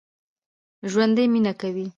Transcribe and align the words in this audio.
ژوندي 0.91 1.25
مېنه 1.33 1.53
کوي 1.61 1.85